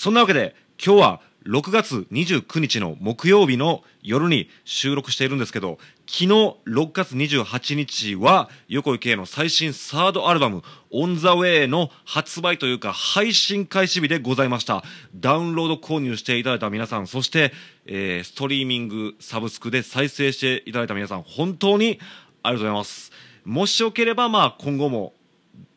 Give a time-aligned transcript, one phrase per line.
[0.00, 5.76] そんなわけで今日は6月29日の木曜日の夜に収録しているんですけど
[6.06, 14.82] 昨日6月28日は横井圭の最新サードアルバム「オン・ザ・ウェイ」の発売というか配信開始日でございました。
[15.14, 17.52] ダウンロード購入していただいた皆さんそして、
[17.84, 22.00] えー、ストリーミングサブスクで再生していただいた皆さん本当に
[22.42, 23.12] ありがとうございます。
[23.44, 25.12] もしよければまあ今後も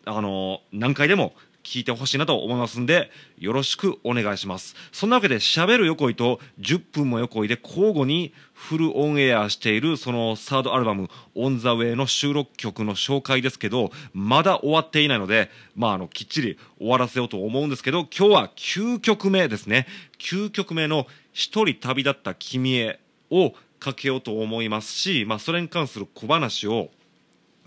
[0.06, 1.34] あの何回でも
[1.64, 4.76] 聞いてほしいなと思いますんで、よろしくお願いします。
[4.92, 19.88] そんなわけで、喋る横井と10分も横井で交互にフルオンエアしている、そのサードアルバム、オンザウェイの収録曲の紹介ですけど、まだ終わっていないので、まあ、あの、きっちり終わらせようと思うんですけど、今日は9曲目ですね。
[20.20, 23.00] 9曲目の一人旅立った君へ
[23.32, 26.90] をかけようと思いますし、まあ、それに関する小話を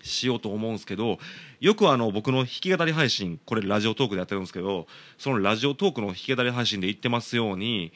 [0.06, 1.18] しようと思うんですけど、
[1.60, 4.86] よくあの僕の弾き語り配信これラジオトークでやってるんですけど
[5.18, 7.92] そのラジオトークの弾き語り配信で言ってますように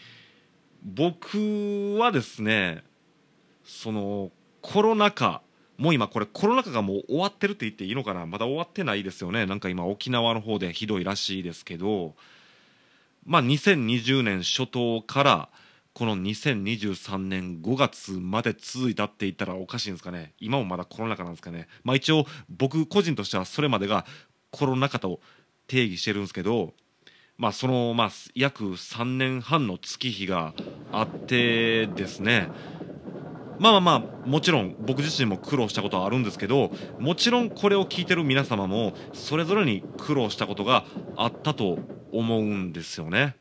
[0.83, 2.83] 僕はですね
[3.65, 4.31] その
[4.63, 5.43] コロナ禍
[5.79, 8.27] もう今これコロナ禍がもう終わってるって言っていいのかな？
[8.27, 9.47] まだ終わってないですよね。
[9.47, 12.15] なんか今沖縄の方でひどいらしいですけど
[13.25, 15.49] まあ2020年初頭から
[15.93, 20.35] この2023年5月まで続いたって言ったらおかしいんですかね。
[20.39, 21.69] 今もまだコロナ禍なんですかね。
[21.85, 24.07] まあ一応僕個人としてはそれまでが
[24.51, 25.21] コロナ禍と
[25.67, 26.75] 定義してるんですけど
[27.37, 30.55] まあそのまあ約3年半の月日が
[30.93, 32.49] あってですね。
[33.59, 41.79] まあまあまあもちろん僕自身も苦労したことはあるんですけどもちろんこれを聞いてる皆様もそれぞれに苦労したことがあったと
[42.11, 43.37] 思うんですよね。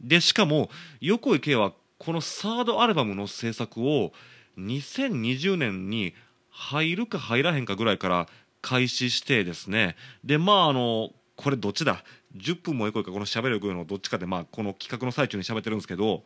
[0.00, 4.12] でしかも横井圭はこのサードアルバムの制作を
[4.58, 6.14] 2020年に
[6.50, 8.28] 入るか入らへんかぐらいから
[8.60, 9.96] 開始してですね。
[10.24, 12.02] でまああのこれどっちだ
[12.36, 16.22] ？10分も横井かこのしゃべるのどっちかでまあこの企画の最中に喋ってるんですけど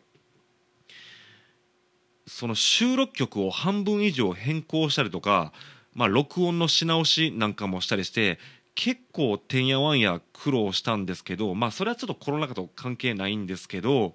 [2.26, 5.52] その収録曲を半分以上変更したりとか、
[5.92, 8.38] まあ、録音のし直しなんかもしたりして
[8.74, 14.14] 結構てんやわんや苦労したんですけどまあそれはちょっとコロナ禍と関係ないんですけど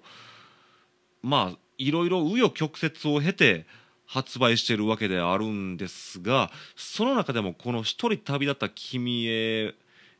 [1.22, 3.66] まあいろいろ紆余曲折を経て
[4.04, 9.74] 発売してるわけであるんですがその中でもこの「一人旅立った君へ」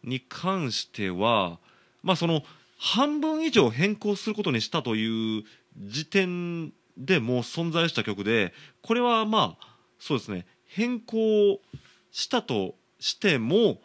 [0.04, 1.58] に関しては
[2.02, 2.44] まあその
[2.76, 5.44] 半分以上変更することにしたという
[5.76, 11.60] 時点でもう存在した曲でこれはまあそうですね変更
[12.12, 13.80] したとしても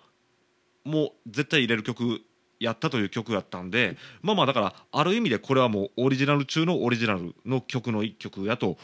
[0.83, 2.21] もう絶対入れる曲
[2.59, 8.77] やったという曲やったんでまあまあだからある意味でこれはもうオリジナル中のオリジナルの曲の一曲やと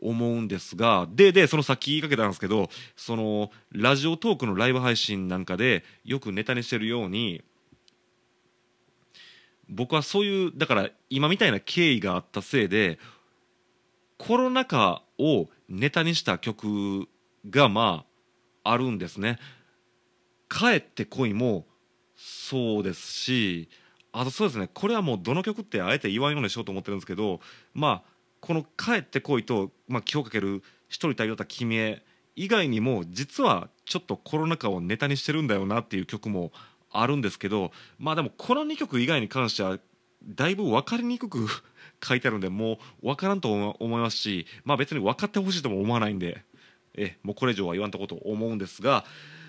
[0.00, 7.42] 思うんですがででそのさっき言いかけたんですけどそのラジオトークのライブ配信なんかでよくネタにしてるように
[9.68, 12.98] 僕はそういうだから今みたいな経緯があったせいで
[14.18, 17.08] コロナ禍をネタにした曲
[17.48, 18.04] がま
[18.62, 19.38] ああるんですね。
[20.48, 21.66] 帰ってこいも
[22.16, 23.68] そうですし
[24.12, 27.40] あとそうですねこれはもうどの曲ってあえて言わんようにしようと思ってるんですけど
[27.74, 32.02] まあこの「帰ってこいと」まあ、今日かける「一人旅立った君へ」
[32.36, 36.52] 以外にも実はちょっとコロナ禍をネタにしてるんだよなっていう曲も
[36.90, 39.78] あるんですけどまあでもこの2曲以外に関しては
[40.24, 41.46] だいぶ分かりにくく
[42.02, 46.44] 書いてあるんでもう分からんと思いますしまあ別に分かってほしいとも思わないんで
[46.94, 49.04] えもうこれ以上は言わんとこと思うんですが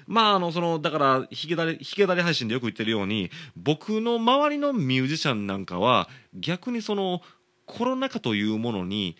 [0.07, 7.21] まああのそのだから弾きだれ弾き語り配信でよく言ってるように僕の周りのミュージシャンなんかは逆にその
[7.65, 9.17] コロナ禍というものに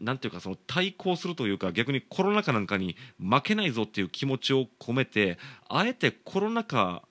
[0.00, 5.38] なんていうかその対抗するというか逆にコロナ禍なんかに負けないぞっていう気持ちを込めて
[5.68, 7.02] あえてコロナ禍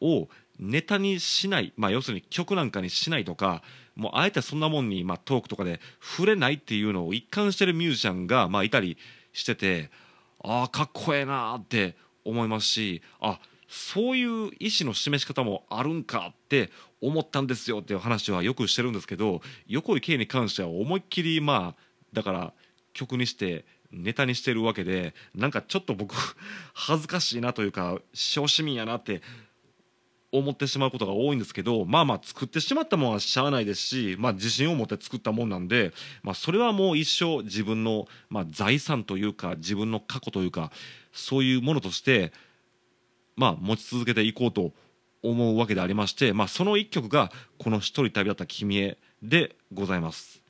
[0.00, 3.62] をネタにしない、まあ、要するに曲なんかにしないとか
[3.94, 8.96] もうあえてそんなもんに、まあ、トークとかで触れないっていうのを一貫してるミュージシャンが、まあ、いたり
[9.32, 9.90] してて
[10.42, 13.38] ああかっこええなって思いますしあ
[13.68, 16.70] そういう意思の示し方もあるんかって
[17.00, 21.82] 思ったんですよっていう話はよくしてるんですけど横井圭に関しては思いっきりまあ
[22.12, 22.52] だから
[22.92, 26.14] 曲にしてネタにしてるわけでなんかちょっと僕
[26.74, 29.22] 恥ずかしいなというか小市民やなって
[30.32, 35.92] 思ってしまうことが多いんですけどまあまあ作ってしまったものはしゃあないですし、まあ、自信を持って作ったもんなんで、
[36.22, 40.72] まあ、それはもう一生自分の、まあ、財産というか自分の過去というか
[41.12, 42.32] そういうものとして、
[43.36, 44.72] まあ、持ち続けていこうと
[45.22, 50.42] 思うわけでありまして、まあ、その一曲がこの「一人旅立った君へ」でございます。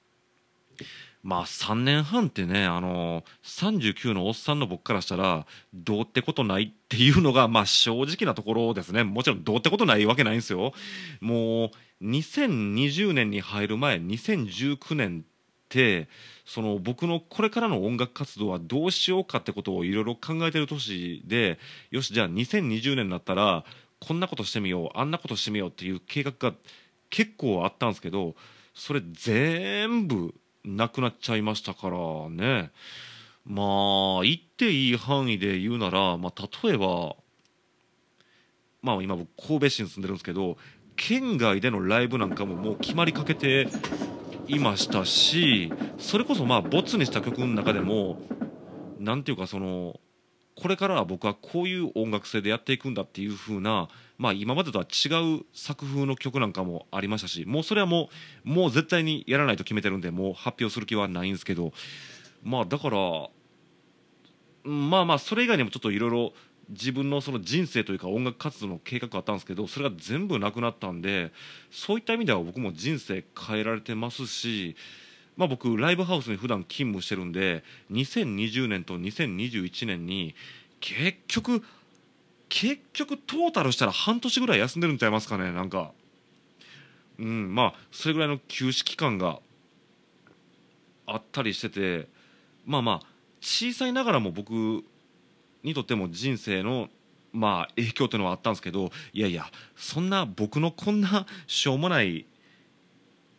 [1.22, 9.04] まあ3年半ってね、あの39のおっさんの僕からしたらどうってことないっていうのがまあ正直なところですね。
[9.04, 10.72] もちろんどうってことないわけないんですよ。
[11.20, 11.66] も
[12.00, 16.08] う2020年に入る前2019年って
[16.44, 21.58] その僕のこれからの音楽活動はどうしようかってことをいろいろ考えてる年で
[21.90, 23.64] よしじゃあ2020年になったら
[24.00, 26.52] こんなことしてみようあんなことしてみようっていう計画が
[27.08, 28.34] 結構あったんですけど
[28.74, 30.34] それ全部
[30.64, 31.98] なくなっちゃいましたから
[32.28, 32.70] ね。
[33.44, 37.16] まあ言っていい範囲で言うなら、まあ、例えば
[38.82, 40.56] まあ今僕神戸市に住んでるんですけど
[40.96, 43.68] 県外でのライブなんかももう決まりかけて
[44.46, 48.20] いましたしそれこそまあボツにした曲の中でも
[48.98, 49.98] 何ていうかその
[50.54, 53.88] これからは僕はこういう音楽性でやっていくんだっていう風な
[54.22, 55.08] まあ今までとは違
[55.38, 58.08] う作風の曲なんかもありましたしもうそれはも
[58.46, 61.72] うもう絶対にやらないと決めてるんでもう発表する気はないんですけど
[62.44, 62.98] まあだから
[64.62, 66.32] まあまあそれ以外にもちょっといろいろ
[66.68, 71.32] 自分のその人生というか音楽活動の計画があったんですけどそれが全部なくなったんで
[71.72, 74.76] そういった意味では僕も人生変えられてますし、
[75.36, 80.36] まあ、僕ライブハウスに普段勤務してるんで2020年と2021年に
[80.78, 81.64] 結局
[82.54, 85.92] 結局トータルしたら半年ぐらい休んでるんちゃいますかねなんか。
[87.18, 89.38] うんまあそれぐらいの休止期間が
[91.06, 92.08] あったりしてて
[92.66, 93.06] まあまあ
[93.40, 94.52] 小さいながらも僕
[95.62, 96.90] にとっても人生の
[97.32, 102.26] まあ影響っていうのはあったんですけどいやいやそんな僕のこんなしょうもない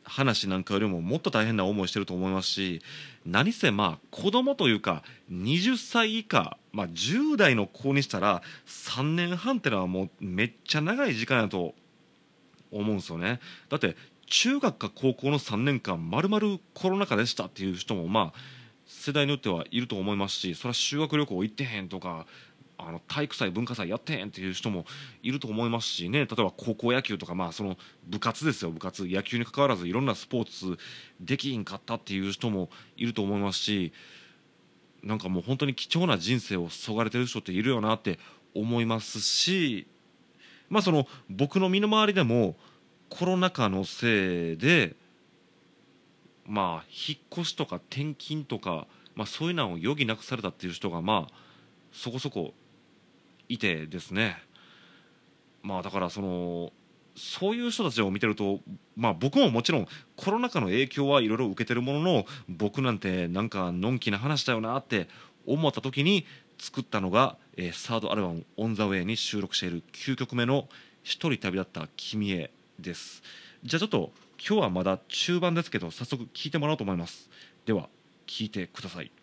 [0.04, 2.82] 話なんかよりももっと大変な思いしてると思いますし
[3.26, 11.74] 何せまあ子供というか20歳以下、まあ、10代の子にしたら3年半ってのはもうめっちゃ長い時間やと
[12.72, 13.40] 思うんですよね。
[13.70, 13.96] だって
[14.26, 18.40] 中学か高校の3年間まるまるコロナ禍でしたっていう人もまあ
[18.86, 22.26] 世代によってはいると思いますしそれは修学旅行行ってへんとか
[22.88, 24.86] あの体育祭文化祭やってんっていう人も
[25.22, 26.20] いると思いますしね。
[26.20, 27.78] 例えば高校野球とかまあその
[28.08, 28.72] 部活ですよ。
[28.72, 30.78] 部活野球にかかわらずいろんなスポーツ
[31.20, 33.94] できんかったっていう人もいると思いますし
[35.04, 38.20] なんかもう本当に貴重な人生をそがれてる人っているよなって
[38.56, 39.88] 思いますし
[40.70, 42.56] まあその僕の身の回りでも
[43.10, 44.96] コロナ禍のせいで
[46.46, 51.34] まあ引っ越しとか転勤とか、まあ、そういうのを余儀なくされたっていう人がまあ
[51.92, 52.54] そこそこ
[53.50, 54.38] いてですね。
[55.62, 56.72] まあだからその
[57.16, 58.60] そういう人たちを見てると、
[58.96, 65.08] まあ、僕ももちろんコロナ禍の影響はいろいろ受けてるものの僕なんてなんかのんきな話だよなって
[65.46, 66.26] 思った時に
[66.58, 70.68] 作ったのが、えー、サードアルバム「オン・ザ・ウェイ」に収録している9曲目の
[71.04, 73.22] 「一人旅立った君へ」です。
[73.64, 77.30] じゃあちょっと今日はまだ中盤ですけど早速聴いてもらおうと思います。
[77.66, 77.90] では
[78.26, 79.23] 聴いてください。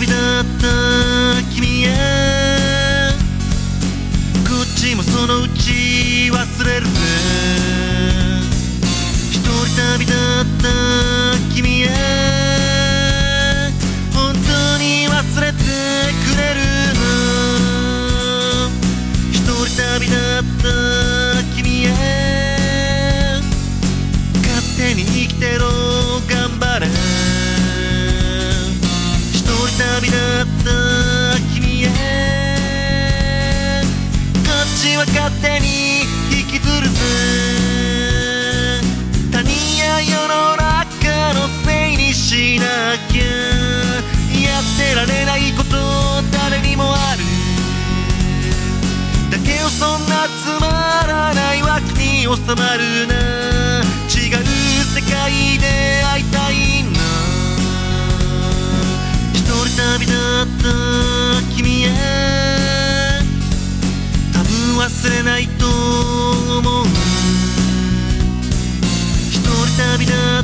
[0.00, 0.16] 旅立っ
[0.62, 1.88] た君へ。
[4.48, 7.99] こっちもそのうち忘れるぜ。
[50.42, 53.14] つまらない脇に収まるな。
[54.08, 54.36] 違う
[54.84, 55.64] 世界で
[56.04, 56.90] 会いたいな。
[59.34, 60.64] 一人旅立った
[61.56, 61.86] 君へ。
[64.32, 65.66] 多分忘れないと
[66.58, 66.86] 思う。
[69.30, 69.48] 一人
[69.92, 70.39] 旅立った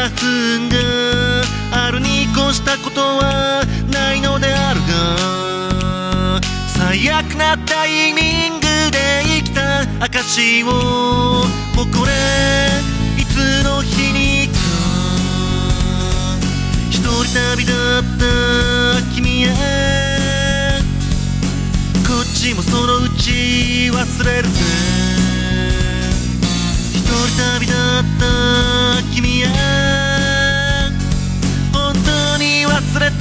[0.00, 0.76] や不運が
[1.72, 10.68] あるに越したことはないのであるが最悪なタイミングで生きた証を
[11.76, 12.12] 誇れ
[13.20, 14.58] いつの日にか
[16.88, 19.46] 一人旅だった君へ。
[22.06, 24.60] こっちもそのうち忘れるぜ。
[26.94, 27.12] 一人
[27.54, 29.89] 旅だった君へ。
[32.90, 33.14] に忘れて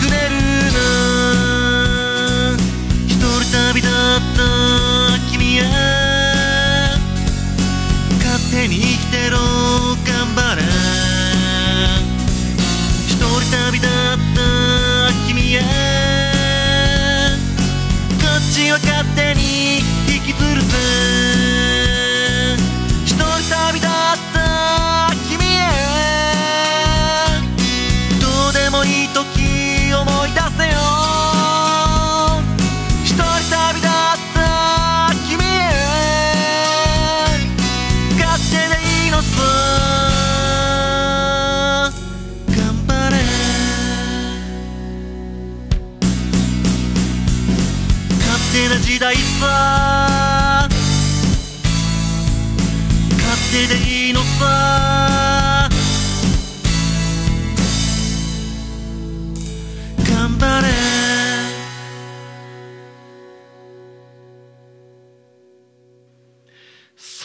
[0.00, 0.34] くれる
[0.72, 0.78] な。
[3.06, 3.24] 一人
[3.68, 4.42] 旅だった
[5.30, 5.60] 君へ
[8.18, 9.36] 勝手に生きてろ
[10.06, 10.25] 頑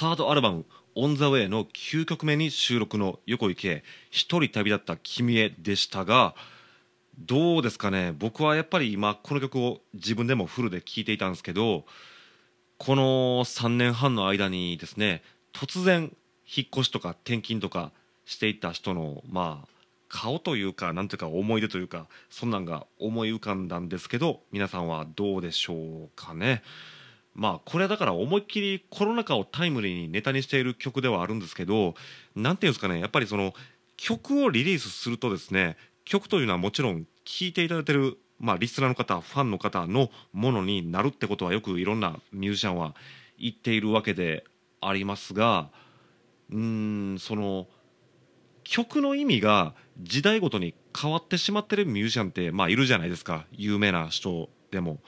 [0.01, 0.65] サードアルバム
[0.97, 6.33] 「オン・ザ・ウェイ」の9曲目に収録の横井圭一人旅立った君へでしたが
[7.19, 8.11] どうですかね？
[8.17, 11.85] 僕はやっぱり今この曲を自分でもフルで聴いていたんですけど
[12.79, 15.21] この3年半の間にですね
[15.53, 16.11] 突然
[16.51, 17.91] 引っ越しとか転勤とか
[18.25, 19.67] していた人のまあ
[20.09, 26.63] 顔というかなんていうか思い出というかそんなんが思い浮かんだんですけど皆さんはどうでしょうかね？
[27.33, 31.95] まあこれはだから思いっきりコロナ禍をタイムリーにネタにしている曲ではあるんですけど
[32.35, 33.53] なんていうんですかねやっぱりその
[33.97, 42.95] 曲をリリースするとですね曲というのはもちろん聴いていただいてる、まあ、リスナーの方ファンの方のものになるってことはよくいろんなミュージシャンは
[43.39, 44.43] 言っているわけで
[44.81, 45.69] ありますが
[46.51, 47.67] うんその
[48.63, 54.99] 曲の意味が時代ごとに変わってしまってるミュージシャンってまあいるじゃないですか有名な人でも。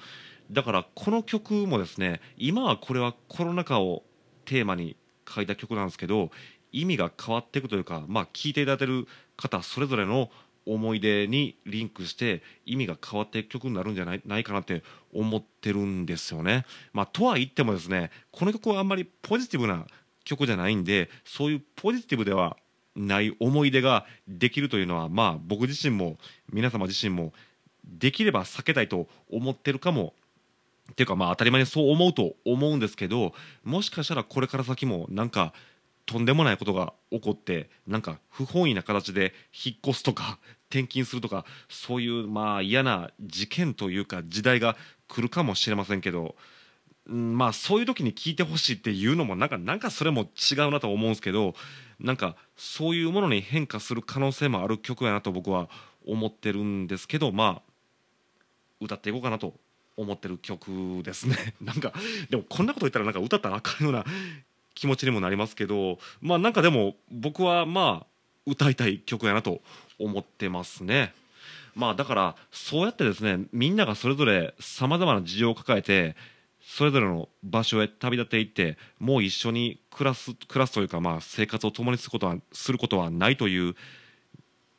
[0.52, 4.04] だからこの曲もですね今はこれはコロナ禍を
[4.46, 4.96] テーマに
[5.28, 6.32] 書いた曲なんですけど
[6.72, 9.08] 意味が変わっていくというかまあ聴いていただいてる
[9.38, 10.30] 方それぞれの
[10.66, 14.84] 思い出にリンクして意味が変わっていく曲になるんじゃないないかなって
[15.14, 16.66] 思ってるんですよね。
[16.94, 19.86] まあ、とは言ってもですねこの曲はあんまりポジティブな
[20.24, 22.58] 曲じゃないんでそういうポジティブでは
[22.96, 26.18] ない思い出ができるというのはまあ僕自身も
[26.52, 27.34] 皆様自身も
[27.84, 30.14] できれば避けたいと思ってるかも
[30.92, 35.54] っていうかまあ当たり前にそう思うと思うんですけどもしかしたらこれから先もなんか
[36.06, 40.38] とんでもないことが起こってなんか不本意な形で引っ越すとか
[40.70, 44.76] 転勤するとかそういうまあ嫌な事件というか時代が
[45.08, 46.36] 来るかもしれませんけど、
[47.06, 50.22] うんまあそういう時に聞いてほしいっていうのもなんかなんかそれも
[50.52, 51.54] 違うなと思うんですけど
[52.00, 55.70] なんかそういうものに変化する可能性もある曲やなと僕は
[56.06, 57.74] 思ってるんですけどまあ
[58.80, 59.54] 歌っていこうかなと
[59.98, 61.56] 思ってる曲ですね。
[61.62, 61.94] なんか
[62.30, 64.06] でもこんなこと言ったらなんか歌ったらあかんような
[64.74, 68.08] 気持ちにもなりますけどまあなんかでも僕はまあ
[68.46, 69.62] 歌いたい曲やなと
[70.00, 71.14] 思ってますね。
[71.76, 76.16] まあだからそうやってですねみんながそれぞれさまざまな事情を抱えて
[76.62, 83.76] それぞれの場所へ旅立っていってもう一緒に暮らす暮らすというかまあ生活を共にすることはすることはないという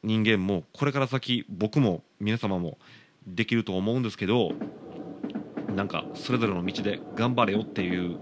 [0.03, 2.79] 人間もこれから先僕も皆様も
[3.27, 4.53] できると思うんですけど
[5.75, 8.17] なんかそれぞれの道で頑張れよっていう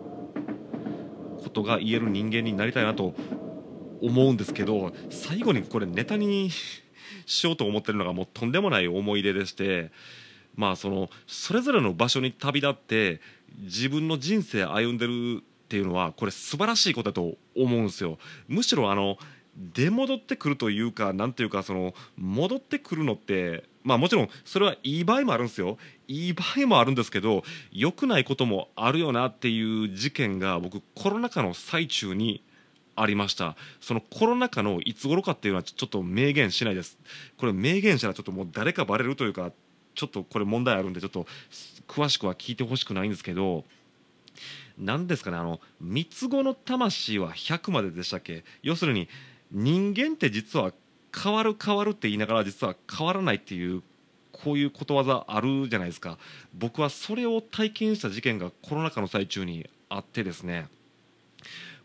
[1.42, 3.14] ことが言える人間になりたいなと
[4.00, 6.50] 思うんですけど最後にこれネタに
[7.26, 9.90] しようと思ってるのがもうとんでもない思い出でして
[10.54, 13.20] まあそのそれぞれの場所に旅立って
[13.60, 18.18] 自分の人生歩んでるっていうのはこれ素晴らしいことだと思うんですよ。
[18.48, 19.16] むしろあの
[19.56, 25.76] 出戻ってくるというかなんていうかその戻ってくるのってまあもちろんそれはいい場合もあるんですよ。
[26.08, 32.42] いい場合もあるんですけど良くないこともあるよなっていう事件が僕コロナ禍の最中に
[32.94, 33.56] ありました。
[33.80, 36.98] そのコロナ禍のいつ頃かっていうのはちょっと明言しないです。
[37.38, 39.50] これ明言したらちょっともう誰かバレるというか
[39.94, 41.26] ちょっとこれ問題あるんでちょっと
[41.88, 43.64] 詳しくは聞いてほしくないんですけど
[44.78, 48.44] 何ですかねあの三つ子の魂は100まででしたっけ？
[48.62, 49.08] 要するに
[49.52, 50.72] 人間って実は
[51.14, 53.82] 変わる変わるって言いながら実は変わらないっていう
[54.32, 56.18] こういうことわざあるじゃないですか。
[56.54, 60.68] 僕はそれを体験した事件がコロナ禍の最中にあってですね。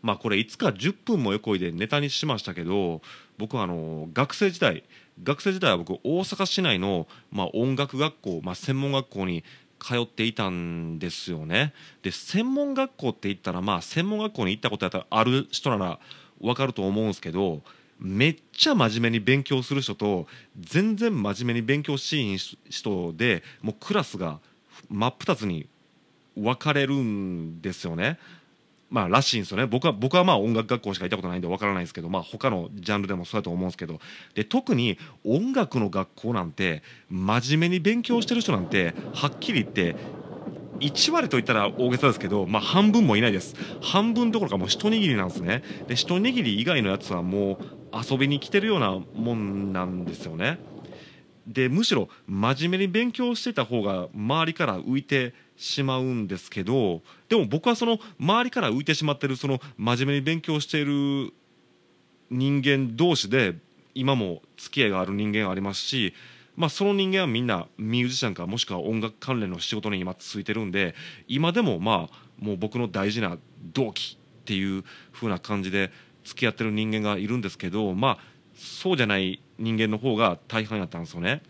[0.02, 3.02] まあこれいつか10分も横井でネタにしましたけど
[3.36, 4.84] 僕はあの学生時代
[5.22, 9.42] 学生時代は僕大阪市内の、まあ、音楽学校、まあ、専門学校に
[9.80, 11.72] 通っていたんですよね。
[12.02, 16.00] で専門学校って言ったらまあ専門学校に行ったことやったらある人なら
[16.40, 17.60] 分かると思うんですけど
[17.98, 20.26] めっちゃ真面目に勉強する人と
[20.58, 24.38] 全然真面目に勉強しい人でもうクラスが
[24.88, 25.66] 真っ二つに
[26.36, 28.18] 分かれるんですよね。
[28.90, 34.00] まあらしいんですよね僕は僕はまあ音楽学校しか行ったことないんで分からないんですけどまあ他のジャンルでもそうだと思うんですけど
[34.34, 39.94] で特に音楽の学校なんて真面目に勉強してる人なんてはっきり言って
[40.80, 43.54] 1割といったら大げさですけど、まあ、半分もいないです。
[43.80, 45.62] 半分どころかもう一握りなんですね。
[45.86, 47.58] で一握り以外のやつはもう
[48.10, 50.58] 遊びに来てるようなもんなんですよね。
[51.46, 61.32] でむしろ真面目に勉強してた方が周りから浮いてしまうんですけどでも僕はその周りから浮いてしまってるその真面目に勉強している
[62.30, 63.56] 人間同士で
[63.94, 66.14] 今も付き合いがある人間ありますし、
[66.58, 70.96] まあ、その人間はみんなミュージシャンかもしくは音楽関連の仕事に今ついてるんで
[71.28, 73.38] 今でもまあもう僕の大事な
[73.72, 75.92] 同期っていう風な感じで
[76.24, 78.18] 付き合ってる人間がいるんですけどまあ
[78.56, 81.42] そうじゃない人間の方が大半やったんですよね。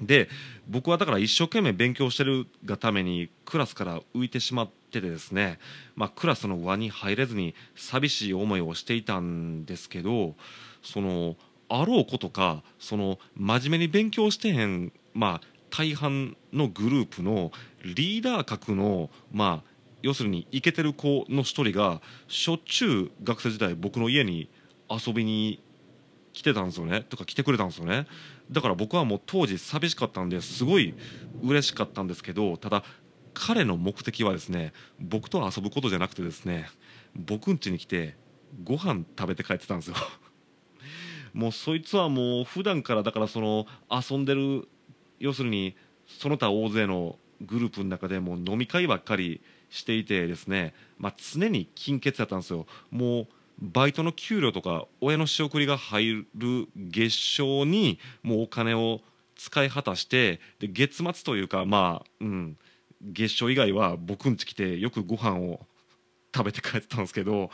[0.00, 0.28] で
[0.68, 5.58] 僕はだから一生懸命勉強してるがためにクラスから浮いてしまっててですね、
[5.96, 10.34] まあ、クラスの輪に入れずに寂しい思いをしていたんですけど
[10.82, 11.36] その
[11.68, 17.50] あろうことかその真面目に勉強してへん、まあ、大半のグループの
[17.84, 24.50] リーダー格のまあ要するにイケてる子の一人がしょっちゅう学生時代僕の家に
[24.90, 25.62] 遊びに
[26.34, 28.06] 来てたんですよねとか来てくれたんですよね。
[28.50, 30.94] だから僕はもう当時寂しかったんですごい
[31.42, 32.84] 嬉しかったんですけどただ
[33.32, 36.66] 彼の目的はですね僕と遊ぶことじゃなくてですね
[37.14, 38.16] 僕ん家に来て
[38.62, 39.96] ご飯食べて帰ってたんですよ。
[41.34, 44.66] もうそいつはもう普段からだからその遊んでる
[45.18, 45.76] 要するに
[46.06, 52.66] その他大勢のグループの中でも飲み会ばっかりしていてですね、まあ、常に金欠だったんですよ。
[52.90, 53.26] もう
[53.60, 59.00] バイトの給料とか親の仕送りが入る月賞にもうお金を
[59.36, 62.56] 使い果たしてで月末というかまあうん
[63.02, 65.60] 月賞以外は僕ん家来てよくご飯を
[66.34, 67.50] 食べて帰ってたんですけど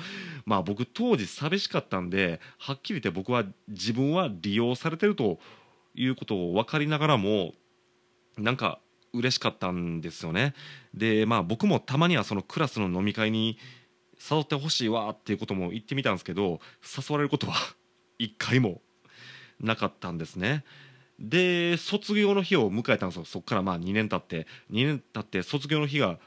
[0.46, 5.38] まあ僕当時寂しかったんではっきり言って僕は自分は利用されてると
[5.94, 7.52] いうことを分かりながらも
[8.38, 8.80] なんか
[9.12, 10.54] 嬉しかったんですよね。
[10.94, 13.58] でまあ僕もたまにはそのクラスの飲み会に
[14.30, 17.54] 誘ってほしいわっていうことも言ってみたんですけど誘われることは
[18.18, 18.80] 一回も
[19.58, 20.64] なかったんですね。
[21.18, 23.24] で卒業の日を迎えたんですよ。
[23.24, 26.18] そこからまあ2年経って2年経って卒業の日が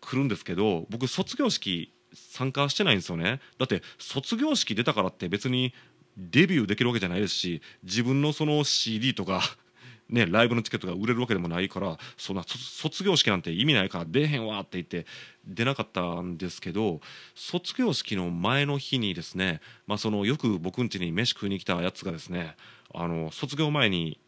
[0.00, 3.40] 来るんですけど僕卒業式参加してないんですよね。
[3.58, 5.72] だって卒業式出たからって別に
[6.16, 9.42] デビューできるわけじゃないですし自分のその CD とか
[10.10, 15.06] ね、ライブのチケットが売れるわけでもないからそんな卒業式なんて意味ないから出えへんわって言って
[15.46, 17.00] 出なかったんですけど
[17.36, 22.56] 卒業式の前の日にですね、まあ、そのよく僕ん家に飯食いに来たやつがですね
[22.92, 24.18] あの卒業前に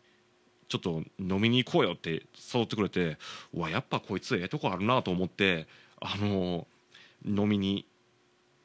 [0.73, 2.23] ちょっと飲みに行こうよって
[2.55, 3.19] 誘ってくれて
[3.53, 5.67] うわやっぱこいつええとこあるなと思って
[6.01, 6.67] あの
[7.27, 7.87] 飲みに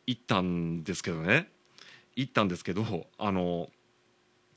[0.06, 1.50] 行ったんですけどね。
[2.16, 3.68] 行ったんですけどあの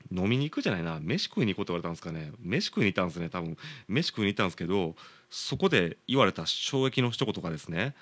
[0.09, 0.99] 飲みに行くじゃないな。
[1.01, 2.31] 飯食いに行こうって言われたんですかね。
[2.39, 3.57] 飯食いに行ったんですね多分。
[3.89, 4.95] 飯食いに行ったんですけど
[5.29, 7.95] そこで言われた衝撃の一言がですね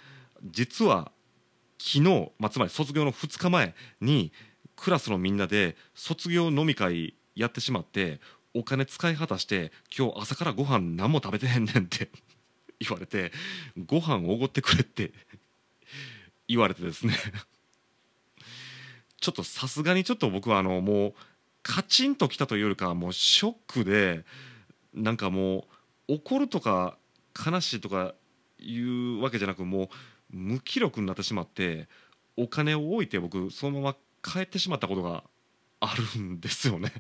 [0.46, 1.12] 実は
[1.80, 4.32] 昨日、まあ、つまり卒業の2日前に
[4.76, 8.20] クラスのみんなで卒業飲み会やってしまって
[8.54, 12.10] お金使い果たして今日朝からご飯何も食べてへんねんって
[12.80, 13.32] 言われて
[13.86, 15.12] ご飯おごってくれって
[16.48, 17.16] 言われてですね。
[19.22, 21.14] ちょっとさすがにちょっと僕はあのもう
[21.62, 24.26] カチンときたというよりかはもうショックで
[24.94, 25.68] なんかも
[26.08, 26.98] う怒るとか
[27.46, 28.16] 悲しいとか
[28.58, 29.90] いうわけじゃなくもう
[30.30, 31.88] 無気力になってしまって
[32.38, 35.24] お金を置いて僕そのまま帰ってしまったことが
[35.82, 36.92] あるんですよね。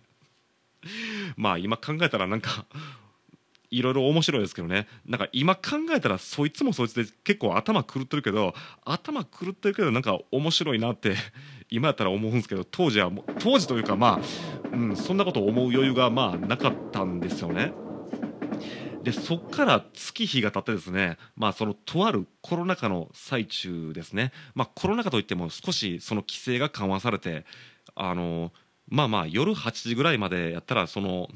[1.37, 2.65] まあ今考えたらなんか
[3.71, 11.15] いろいろ面白いですけどねなんか今考えたらそいつもそいつで結構頭狂ってるけど頭狂ってるけどなんか面白いなって
[11.69, 17.73] 今やったら思うんですけど当時は当時というかまあ、うん、そんなことを思う余裕がまあなかったんですよね。
[19.03, 27.45] でそっから月日が経ってですね、まあ、そのとあるコロナ禍の最中ですね、まあ、コロナ禍といっても少しその規制が緩和されて
[27.95, 28.51] あの
[28.89, 31.29] まあまあ夜8時ぐらいまでやったらその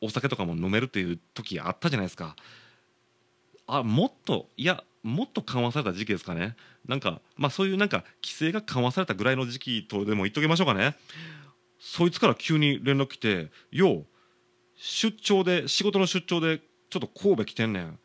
[0.00, 2.34] お酒とかも飲めるっていう時あったじゃないですか。
[3.66, 6.56] あもっといやもっと緩和された時期ですかね。
[6.86, 10.96] なんかまあそういうなんか規制が緩和されたぐらいの時期とでも言っときましょうかね。
[11.78, 14.06] そいつから急に連絡来て「よう
[14.76, 17.98] 出張で仕事の出張でちょっと神戸来てんねん。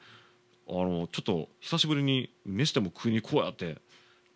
[0.70, 3.78] あのちょっと久しぶりに飯でも食いに行こうや」って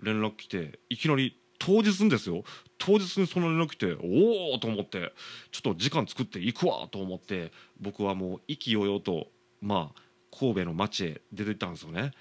[0.01, 2.43] 連絡来ていきなり当日にですよ
[2.79, 5.13] 当日にその連絡来ておおと思って
[5.51, 9.27] ちょっと時間作っていくわと思って僕はもう意気揚々と
[9.61, 10.01] まあ
[10.35, 12.13] 神戸の街へ出て行ったんですよね。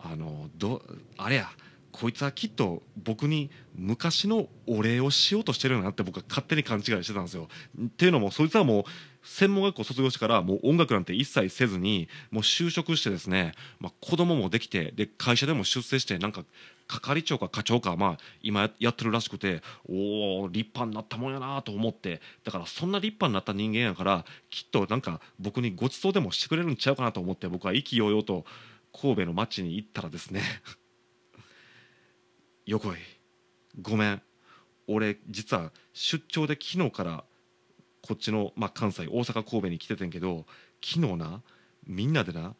[0.00, 0.82] あのど
[1.18, 1.50] あれや
[1.92, 7.48] こいつはきっと僕に昔のお礼をしようとしてるよなって僕は勝手に勘違いしてたんですよ。
[7.82, 8.84] っていうのもそいつはもう
[9.22, 16.44] 専門学校卒業してからもう音楽なんて一切せずにもう就職してですね、まあ、子供もできてで会社でも出世してなんか
[16.86, 28.44] 係長か課長か、まあ、今やってるらしくておお立派になったもんやなと思ってだからそんな立派になった人間やからきっとなんか僕にご馳走でもしてくれるんちゃうかなと思って僕は意気揚々と
[28.98, 30.42] 神戸の町に行ったらですね
[32.70, 32.96] 横井
[33.82, 34.22] ごめん。
[34.86, 37.24] 俺実は出張で昨日から
[38.00, 40.46] こっちの、まあ、関西大阪神戸に来ててんけど
[40.80, 41.42] 昨日な
[41.84, 42.54] みんなでな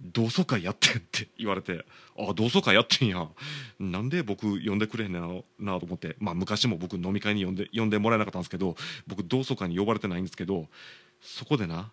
[0.00, 1.84] 同窓会やってんって言われて。
[2.16, 3.26] ああ同窓会やってんや。
[3.80, 6.14] なんで僕呼んでくれへんねんなと思って。
[6.20, 8.76] まあ昔も僕飲み会に呼んで呼んでもらえなかったんですけど
[9.08, 10.68] 僕同窓会に呼ばれてないんですけど
[11.20, 11.90] そこでな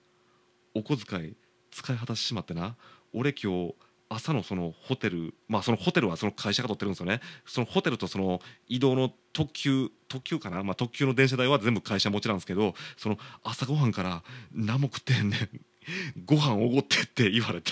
[0.75, 1.35] お小遣い
[1.71, 2.75] 使い果たしてしまってな
[3.11, 3.75] 俺今日
[4.07, 7.21] 朝のそのホテルまあそのホテルはその会社が取ってるんですよね。
[7.45, 15.49] そのホテルとその移動の特急特急かな、まあ、特急の電車代は全部会社持ちなんですけどその朝ごはんから何も食ってんねん
[16.25, 17.71] ご飯おごってって言われて。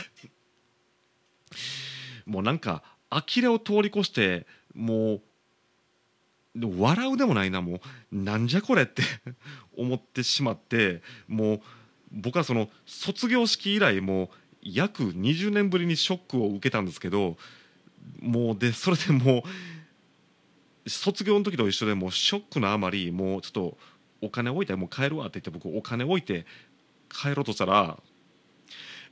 [2.25, 5.21] もうなんか呆れを通り越してもう
[6.55, 7.79] 笑うでもないなもう
[8.11, 9.03] なんじゃこれって
[9.77, 11.61] 思ってしまってもう
[12.11, 14.29] 僕はその卒業式以来もう
[14.63, 17.37] 約20年ぶりにショックを受けたんですけど
[18.21, 19.43] もうでそれでも
[20.85, 23.77] う卒業の時と一緒でもうショックのあまりもうちょっと
[24.21, 26.45] お金置いてもう帰るわって言って僕お金置いて
[27.09, 27.97] 帰ろうとしたら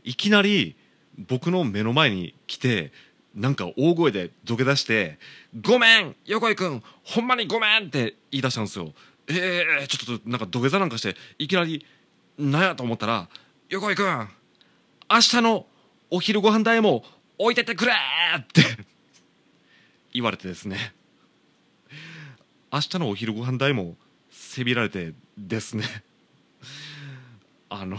[0.04, 0.76] いきなり
[1.18, 2.92] 僕の目の前に来て
[3.36, 5.20] なんか大声で土下座して
[5.62, 8.94] 「ごめん横井君ほんまにごめん!」って言い出したんですよ。
[9.28, 11.86] えー、ちょっとなんか土下座なんかしていきなり
[12.38, 13.30] なんやと思ったら
[13.70, 14.28] 「横井君
[15.14, 15.66] 明日の
[16.10, 17.04] お昼ご飯代も
[17.38, 17.92] 置いてってくれ!」
[18.38, 18.64] って。
[20.14, 20.94] 言われてですね。
[22.72, 23.98] 明日のお昼ご飯代も
[24.30, 25.84] せびられてですね。
[27.68, 27.98] あの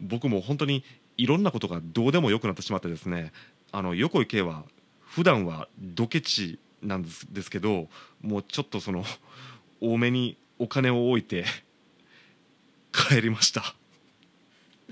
[0.00, 0.82] 僕も本当に
[1.16, 3.32] いろんなことがどうでもよくなってしまってですね。
[3.70, 4.64] あの横井圭は
[5.02, 7.88] 普段はドケチなんですですけど
[8.22, 9.04] もうちょっとその
[9.80, 11.44] 多めにお金を置いて
[12.92, 13.76] 帰りました。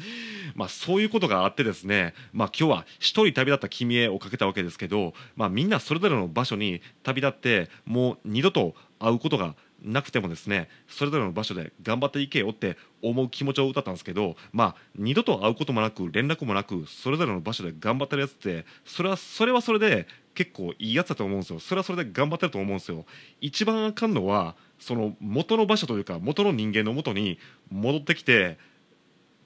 [0.55, 21.59] まあそういうことがあってですねまあ今日は一人旅立った君へをかけたわけですけどまあみんなそれぞれの場所に旅立ってもう二度と会うことがなくてもですねそれぞれの場所で頑張っていけよって思う気持ちを歌ったんですけどまあ二度と会うこともなく連絡もなくそれぞれの場所で頑張ってるやつってそれはそれはそれで結構いいやつだと思うんですよ。
[21.59, 23.05] それはそれで頑張ってると思うんですよ。
[23.41, 27.39] 一番あかんのはその元の場所というか元の人間の元に
[27.71, 28.57] 戻ってきて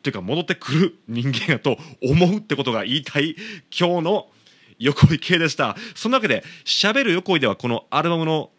[0.02, 3.36] っていうか戻ってくる人間やと思うってことが言いたい
[3.70, 4.26] 今日の
[4.80, 5.76] 横井系でした。
[5.94, 8.50] そんなわけで「しゃべる横井」ではこのアルバムの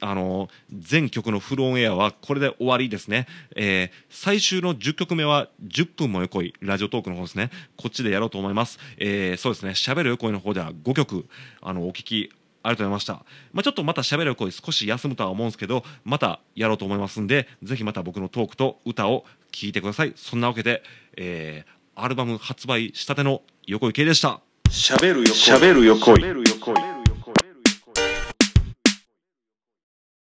[0.00, 3.26] あの全曲のフルオンエアはこれで終わりですね、
[3.56, 7.50] えー、最終の10曲目は10分も横井ラジオトークの方ですね。
[7.76, 9.74] こっちでやろうと思います、えー、そうですね。
[9.74, 11.26] しゃべる横井の方では5曲
[11.60, 12.30] あのお聴き
[12.64, 13.12] ありがとうございました。
[13.52, 20.14] まあ、ちょっとまた喋る声少し休むとは思うんですけど、またやろうと思いますんで、ぜひまた僕のトークと歌を聴いてください。
[20.16, 20.82] そんなわけで、
[21.16, 24.40] えー、アルバム発売したての横井圭でした。
[24.70, 26.22] 喋る横井。
[26.22, 26.93] 喋る横井。